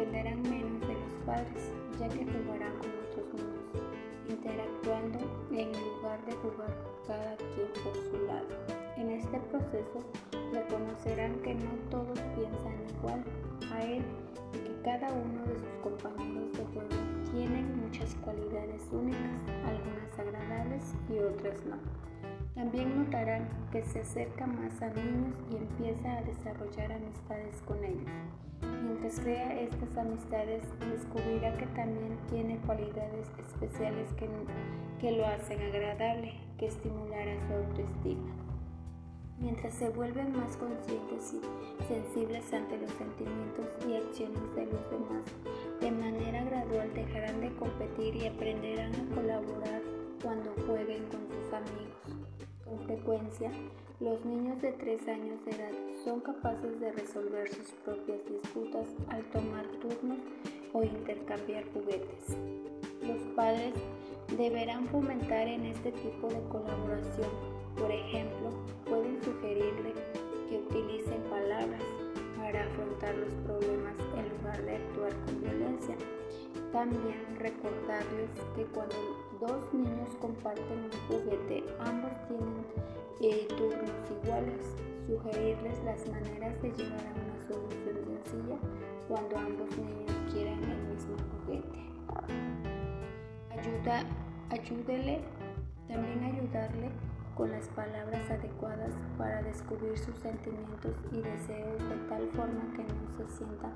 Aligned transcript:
dependerán 0.00 0.42
menos 0.42 0.80
de 0.80 0.94
los 0.94 1.12
padres, 1.26 1.70
ya 1.98 2.08
que 2.08 2.24
jugarán 2.24 2.72
con 2.78 2.90
otros 3.04 3.34
niños, 3.34 3.70
interactuando 4.28 5.18
en 5.50 5.72
lugar 5.72 6.24
de 6.24 6.32
jugar 6.32 6.74
cada 7.06 7.36
quien 7.36 7.68
por 7.84 7.94
su 7.94 8.26
lado. 8.26 8.46
En 8.96 9.10
este 9.10 9.38
proceso 9.50 10.00
reconocerán 10.52 11.34
que 11.42 11.54
no 11.54 11.70
todos 11.90 12.18
piensan 12.34 12.76
igual 12.98 13.22
a 13.72 13.84
él 13.84 14.02
y 14.54 14.58
que 14.58 14.82
cada 14.82 15.12
uno 15.12 15.44
de 15.44 15.58
sus 15.58 15.76
compañeros 15.82 16.52
de 16.52 16.64
juego 16.64 16.88
tienen 17.32 17.80
muchas 17.80 18.14
cualidades 18.24 18.88
únicas, 18.92 19.40
algunas 19.66 20.18
agradables 20.18 20.94
y 21.10 21.18
otras 21.18 21.64
no. 21.66 21.76
También 22.54 22.96
notarán 22.96 23.48
que 23.70 23.82
se 23.82 24.00
acerca 24.00 24.46
más 24.46 24.82
a 24.82 24.88
niños 24.88 25.34
y 25.50 25.56
empieza 25.56 26.18
a 26.18 26.22
desarrollar 26.22 26.92
amistades 26.92 27.62
con 27.66 27.82
ellos. 27.84 28.10
Mientras 28.82 29.20
crea 29.20 29.60
estas 29.60 29.96
amistades, 29.96 30.62
descubrirá 30.80 31.56
que 31.56 31.66
también 31.66 32.18
tiene 32.28 32.58
cualidades 32.58 33.28
especiales 33.38 34.12
que, 34.14 34.28
que 35.00 35.12
lo 35.12 35.26
hacen 35.26 35.60
agradable, 35.60 36.34
que 36.58 36.66
estimulará 36.66 37.34
su 37.46 37.54
autoestima. 37.54 38.34
Mientras 39.38 39.72
se 39.72 39.88
vuelven 39.88 40.36
más 40.36 40.54
conscientes 40.58 41.32
y 41.32 41.84
sensibles 41.86 42.52
ante 42.52 42.76
los 42.76 42.90
sentimientos 42.90 43.66
y 43.88 43.96
acciones 43.96 44.54
de 44.54 44.66
los 44.66 44.90
demás, 44.90 45.24
de 45.80 45.90
manera 45.90 46.44
gradual 46.44 46.92
dejarán 46.92 47.40
de 47.40 47.50
competir 47.54 48.16
y 48.16 48.26
aprenderán 48.26 48.92
a 48.94 49.14
Los 53.98 54.24
niños 54.24 54.62
de 54.62 54.70
3 54.70 55.08
años 55.08 55.44
de 55.44 55.50
edad 55.50 55.72
son 56.04 56.20
capaces 56.20 56.78
de 56.78 56.92
resolver 56.92 57.48
sus 57.52 57.72
propias 57.84 58.20
disputas 58.24 58.86
al 59.08 59.24
tomar 59.32 59.66
turnos 59.80 60.20
o 60.72 60.84
intercambiar 60.84 61.64
juguetes. 61.72 62.36
Los 63.02 63.18
padres 63.34 63.74
deberán 64.38 64.86
fomentar 64.90 65.48
en 65.48 65.64
este 65.64 65.90
tipo 65.90 66.28
de 66.28 66.40
colaboración. 66.50 67.30
Por 67.76 67.90
ejemplo, 67.90 68.50
pueden 68.84 69.20
sugerirle 69.24 69.92
que 70.48 70.58
utilicen 70.58 71.22
palabras 71.24 71.82
para 72.36 72.64
afrontar 72.64 73.16
los 73.16 73.34
problemas 73.44 73.94
en 74.16 74.38
lugar 74.38 74.62
de 74.62 74.76
actuar 74.76 75.12
con 75.24 75.40
violencia. 75.42 75.96
También 76.72 77.36
recordarles 77.40 78.30
que 78.54 78.62
cuando 78.66 78.94
dos 79.40 79.74
niños 79.74 80.14
comparten 80.20 80.84
un 80.84 80.90
juguete, 81.08 81.64
ambos 81.80 82.12
tienen 82.28 82.89
eh, 83.20 83.46
turnos 83.56 83.90
iguales. 84.22 84.74
Sugerirles 85.06 85.82
las 85.84 86.06
maneras 86.08 86.60
de 86.62 86.70
llegar 86.70 87.00
a 87.00 87.12
una 87.12 87.40
solución 87.46 87.96
sencilla 88.24 88.56
cuando 89.08 89.36
ambos 89.36 89.76
niños 89.76 90.12
quieran 90.32 90.62
el 90.62 90.82
mismo 90.88 91.16
juguete. 91.44 91.90
Ayuda, 93.50 94.04
ayúdele, 94.50 95.20
también 95.88 96.24
ayudarle 96.24 96.90
con 97.36 97.50
las 97.50 97.68
palabras 97.68 98.30
adecuadas 98.30 98.92
para 99.16 99.42
descubrir 99.42 99.98
sus 99.98 100.14
sentimientos 100.16 100.94
y 101.10 101.22
deseos 101.22 101.88
de 101.88 101.96
tal 102.08 102.28
forma 102.36 102.62
que 102.76 102.84
no 102.84 103.10
se 103.16 103.36
sienta 103.36 103.70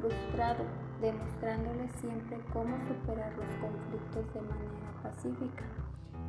frustrado, 0.00 0.64
demostrándole 1.00 1.88
siempre 2.00 2.38
cómo 2.52 2.76
superar 2.86 3.32
los 3.36 3.50
conflictos 3.60 4.34
de 4.34 4.40
manera 4.42 5.02
pacífica. 5.02 5.64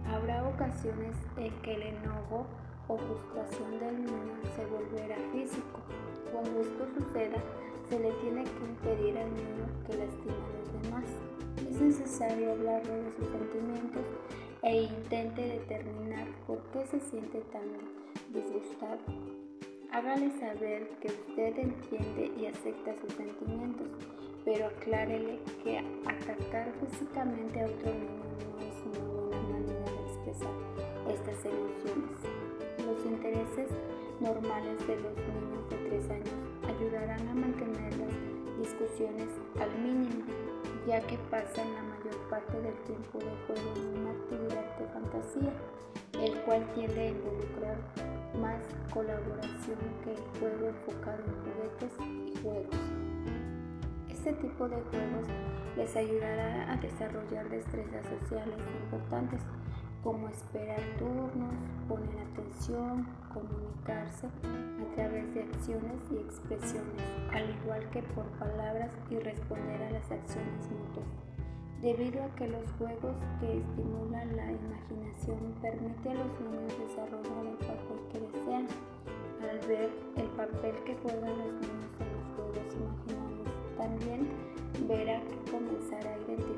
Habrá 0.10 0.48
ocasiones 0.48 1.16
en 1.38 1.54
que 1.62 1.76
el 1.76 1.82
enojo 1.84 2.48
o 2.88 2.98
frustración 2.98 3.80
del 3.80 4.06
niño 4.06 4.34
se 4.56 4.66
volverá 4.66 5.18
físico. 5.34 5.82
Cuando 6.32 6.62
esto 6.62 6.88
suceda, 6.98 7.44
se 7.90 8.00
le 8.00 8.12
tiene 8.14 8.44
que 8.44 8.66
impedir 8.66 9.18
al 9.18 9.34
niño 9.34 9.66
que 9.86 9.98
lastime 9.98 10.34
a 10.34 10.60
los 10.60 10.84
demás. 10.84 11.06
Es 11.70 11.82
necesario 11.82 12.52
hablarle 12.52 13.04
de 13.04 13.12
sus 13.18 13.28
sentimientos 13.28 14.04
e 14.64 14.84
intente 14.84 15.42
determinar 15.42 16.28
por 16.46 16.62
qué 16.72 16.86
se 16.86 17.00
siente 17.00 17.42
tan 17.52 17.68
disgustado. 18.34 19.00
Hágale 19.92 20.32
saber 20.40 20.90
que 21.02 21.08
usted 21.08 21.58
entiende 21.58 22.32
y 22.38 22.46
acepta 22.46 22.96
sus 23.02 23.14
sentimientos, 23.14 23.88
pero 24.46 24.68
aclárele 24.68 25.40
que 25.64 25.80
atacar 26.06 26.72
físicamente 26.80 27.62
a 27.62 27.66
otro 27.66 27.94
niño 27.94 28.28
no 28.52 28.57
mínimo, 39.78 40.26
ya 40.88 41.02
que 41.02 41.18
pasan 41.30 41.74
la 41.74 41.84
mayor 41.84 42.16
parte 42.30 42.60
del 42.62 42.76
tiempo 42.84 43.20
de 43.20 43.32
juego 43.46 43.74
en 43.76 44.02
una 44.02 44.12
actividad 44.12 44.78
de 44.78 44.88
fantasía, 44.88 45.54
el 46.22 46.42
cual 46.42 46.66
tiende 46.74 47.00
a 47.00 47.10
involucrar 47.10 47.78
más 48.42 48.62
colaboración 48.94 49.78
que 50.04 50.12
el 50.12 50.40
juego 50.40 50.68
enfocado 50.68 51.24
en 51.24 51.36
juguetes 51.44 51.94
y 52.26 52.42
juegos. 52.42 52.76
Este 54.10 54.34
tipo 54.34 54.68
de 54.68 54.76
juegos 54.76 55.28
les 55.76 55.96
ayudará 55.96 56.72
a 56.74 56.78
desarrollar 56.78 57.50
destrezas 57.50 58.06
sociales 58.20 58.58
importantes 58.84 59.42
como 60.04 60.30
esperar 60.30 60.80
turnos, 60.98 61.54
poner 61.88 62.27
comunicarse 62.68 64.28
a 64.28 64.96
través 64.96 65.34
de 65.34 65.44
acciones 65.44 66.02
y 66.12 66.18
expresiones, 66.18 67.02
al 67.32 67.50
igual 67.62 67.90
que 67.92 68.02
por 68.04 68.26
palabras 68.38 68.92
y 69.10 69.20
responder 69.20 69.84
a 69.84 69.92
las 69.92 70.12
acciones 70.12 70.70
mutuas. 70.70 71.08
Debido 71.82 72.24
a 72.24 72.36
que 72.36 72.48
los 72.48 72.70
juegos 72.78 73.16
que 73.40 73.60
estimulan 73.60 74.36
la 74.36 74.52
imaginación 74.52 75.54
permiten 75.62 76.18
a 76.18 76.24
los 76.26 76.42
niños 76.42 76.74
desarrollar 76.80 77.46
el 77.46 77.58
papel 77.58 78.00
que 78.12 78.20
desean, 78.20 78.68
al 79.42 79.68
ver 79.68 79.90
el 80.18 80.28
papel 80.36 80.76
que 80.84 80.96
juegan 80.96 81.38
los 81.38 81.54
niños 81.62 81.94
en 82.02 82.12
los 82.12 82.26
juegos 82.36 82.76
imaginarios, 82.76 83.78
también 83.78 84.28
verá 84.88 85.22
que 85.22 85.52
comenzará 85.52 86.14
a 86.14 86.18
identificar 86.18 86.57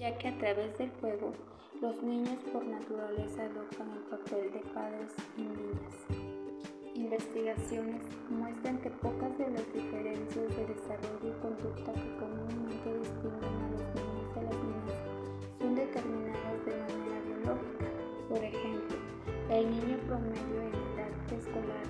ya 0.00 0.16
que 0.16 0.28
a 0.28 0.38
través 0.38 0.76
del 0.78 0.90
juego 0.98 1.34
los 1.82 2.02
niños 2.02 2.38
por 2.52 2.64
naturaleza 2.64 3.44
adoptan 3.44 3.90
el 3.92 4.02
papel 4.08 4.50
de 4.50 4.60
padres 4.72 5.12
y 5.36 5.42
niñas. 5.42 5.94
Investigaciones 6.94 8.02
muestran 8.30 8.78
que 8.78 8.88
pocas 8.90 9.36
de 9.36 9.50
las 9.50 9.72
diferencias 9.74 10.56
de 10.56 10.66
desarrollo 10.66 11.28
y 11.28 11.40
conducta 11.42 11.92
que 11.92 12.16
comúnmente 12.16 12.98
distinguen 12.98 13.44
a 13.44 13.70
los 13.70 13.84
niños 13.94 14.34
de 14.34 14.42
las 14.42 14.54
niñas 14.64 15.00
son 15.58 15.74
determinadas 15.74 16.64
de 16.64 16.76
manera 16.76 17.20
biológica. 17.26 17.86
Por 18.28 18.38
ejemplo, 18.38 18.96
el 19.50 19.70
niño 19.70 19.98
promedio 20.06 20.62
en 20.62 20.74
edad 20.96 21.32
escolar 21.32 21.86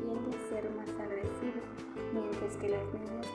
tiende 0.00 0.36
a 0.36 0.48
ser 0.48 0.70
más 0.70 0.90
agresivo, 0.90 1.60
mientras 2.14 2.56
que 2.56 2.68
las 2.68 2.86
niñas 2.94 3.26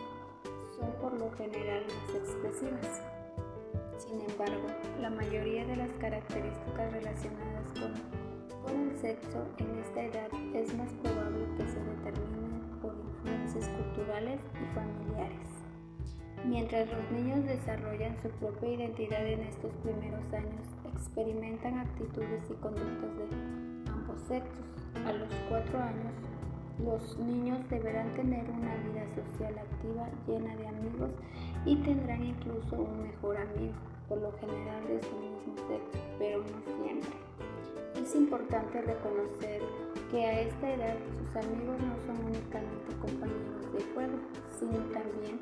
son 0.77 0.91
por 1.01 1.13
lo 1.19 1.29
general 1.33 1.83
más 1.83 2.15
expresivas. 2.15 3.12
La 5.03 5.09
mayoría 5.09 5.65
de 5.65 5.75
las 5.75 5.89
características 5.99 6.93
relacionadas 6.93 7.67
con, 7.73 7.91
el 8.73 8.97
sexo 9.01 9.45
en 9.57 9.79
esta 9.79 10.01
edad 10.01 10.29
es 10.55 10.73
más 10.77 10.89
probable 11.03 11.43
que 11.57 11.67
se 11.67 11.83
determinen 11.83 12.61
por 12.81 12.95
influencias 12.95 13.67
culturales 13.67 14.39
y 14.53 14.65
familiares. 14.73 15.49
Mientras 16.45 16.87
los 16.89 17.11
niños 17.11 17.43
desarrollan 17.43 18.15
su 18.21 18.29
propia 18.29 18.75
identidad 18.75 19.27
en 19.27 19.41
estos 19.41 19.73
primeros 19.83 20.23
años, 20.31 20.65
experimentan 20.95 21.79
actitudes 21.79 22.49
y 22.49 22.53
conductas 22.53 23.11
de 23.17 23.91
ambos 23.91 24.21
sexos. 24.21 24.87
A 25.05 25.11
los 25.11 25.27
cuatro 25.49 25.79
años, 25.79 26.13
los 26.79 27.19
niños 27.19 27.59
deberán 27.69 28.13
tener 28.13 28.49
una 28.49 28.73
vida 28.77 29.05
social 29.15 29.53
activa 29.57 30.07
llena 30.25 30.55
de 30.55 30.67
amigos 30.69 31.11
y 31.65 31.75
tendrán 31.75 32.23
incluso 32.23 32.77
un 32.77 33.03
mejor 33.03 33.35
amigo, 33.35 33.75
por 34.07 34.19
lo 34.19 34.31
general 34.33 34.87
de 34.87 35.01
su 35.01 35.15
mismo 35.15 35.55
sexo, 35.67 35.99
pero 36.19 36.39
no 36.39 36.83
siempre. 36.83 37.11
Es 38.01 38.15
importante 38.15 38.81
reconocer 38.81 39.61
que 40.11 40.25
a 40.25 40.41
esta 40.41 40.73
edad 40.73 40.97
sus 41.17 41.35
amigos 41.35 41.77
no 41.81 41.97
son 42.05 42.25
únicamente 42.25 42.95
compañeros 43.01 43.73
de 43.73 43.83
juego, 43.93 44.17
sino 44.59 44.77
también 44.91 45.39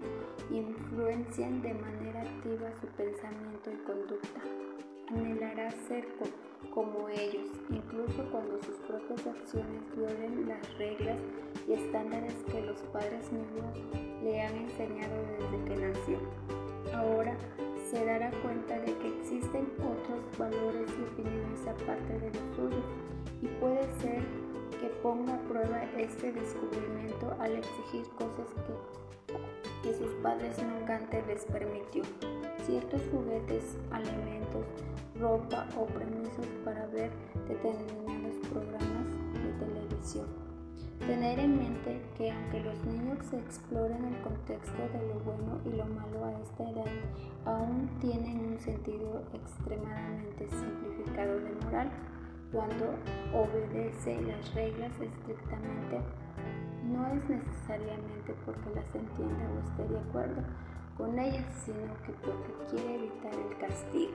influencian 0.52 1.62
de 1.62 1.74
manera 1.74 2.22
activa 2.22 2.70
su 2.80 2.88
pensamiento 2.88 3.72
y 3.72 3.78
conducta. 3.86 4.42
Anhelará 5.10 5.72
ser 5.72 6.08
como 6.74 7.10
ellos, 7.10 7.50
incluso 7.70 8.24
cuando 8.32 8.58
sus 8.62 8.78
propias 8.88 9.28
acciones 9.28 9.82
violen 9.96 10.48
las 10.48 10.78
reglas 10.78 11.20
y 11.68 11.74
estándares 11.74 12.36
que 12.50 12.62
los 12.62 12.80
padres 12.94 13.32
mismos 13.32 13.78
le 14.24 14.42
han 14.42 14.56
enseñado 14.56 15.16
desde 15.38 15.66
que 15.66 15.71
se 17.92 18.06
dará 18.06 18.32
cuenta 18.42 18.80
de 18.80 18.98
que 19.00 19.08
existen 19.20 19.68
otros 19.80 20.38
valores 20.38 20.90
y 20.98 21.04
opiniones 21.04 21.68
aparte 21.68 22.20
de 22.20 22.28
los 22.28 22.56
suyos 22.56 22.86
y 23.42 23.48
puede 23.60 23.84
ser 24.00 24.24
que 24.80 24.88
ponga 25.04 25.36
a 25.36 25.40
prueba 25.42 25.84
este 25.98 26.32
descubrimiento 26.32 27.36
al 27.38 27.58
exigir 27.58 28.08
cosas 28.16 28.48
que, 28.66 29.90
que 29.90 29.94
sus 29.94 30.10
padres 30.24 30.58
nunca 30.64 30.96
antes 30.96 31.28
les 31.28 31.44
permitió. 31.44 32.04
Ciertos 32.66 33.02
juguetes, 33.12 33.78
alimentos, 33.92 34.66
ropa 35.20 35.68
o 35.78 35.86
permisos 35.88 36.48
para 36.64 36.88
ver 36.88 37.12
determinados 37.50 38.38
programas 38.50 39.08
de 39.34 39.66
televisión. 39.66 40.41
Tener 41.12 41.40
en 41.40 41.58
mente 41.58 42.02
que 42.18 42.32
aunque 42.32 42.62
los 42.62 42.86
niños 42.86 43.34
exploren 43.34 44.06
el 44.06 44.22
contexto 44.22 44.82
de 44.94 45.08
lo 45.10 45.20
bueno 45.26 45.60
y 45.66 45.72
lo 45.72 45.86
malo 45.88 46.24
a 46.24 46.40
esta 46.40 46.64
edad, 46.64 46.86
aún 47.44 47.90
tienen 48.00 48.54
un 48.54 48.58
sentido 48.58 49.22
extremadamente 49.34 50.48
simplificado 50.48 51.38
de 51.42 51.52
moral 51.66 51.92
cuando 52.54 52.96
obedece 53.34 54.22
las 54.22 54.56
reglas 54.56 54.94
estrictamente 55.02 56.00
no 56.86 57.06
es 57.08 57.30
necesariamente 57.30 58.34
porque 58.46 58.70
las 58.74 58.96
entienda 58.96 59.50
o 59.54 59.60
esté 59.68 59.94
de 59.94 60.00
acuerdo 60.00 60.42
con 60.98 61.20
ellas, 61.20 61.44
sino 61.66 61.94
que 62.06 62.14
porque 62.26 62.54
quiere 62.70 62.96
evitar 62.96 63.34
el 63.34 63.58
castigo. 63.58 64.14